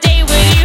day 0.00 0.22
with 0.22 0.52
you. 0.52 0.57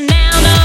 Now. 0.00 0.30
noun. 0.40 0.61